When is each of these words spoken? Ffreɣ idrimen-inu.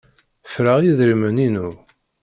Ffreɣ 0.45 0.79
idrimen-inu. 0.83 1.67